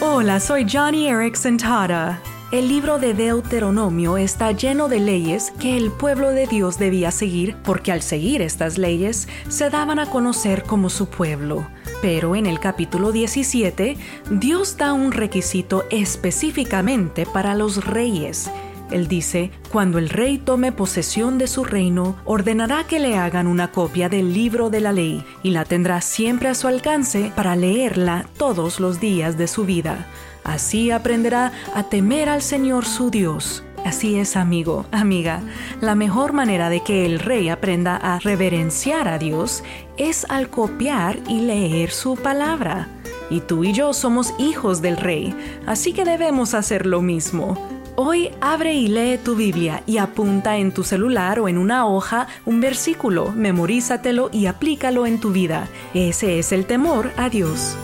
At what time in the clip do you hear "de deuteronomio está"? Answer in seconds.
3.00-4.52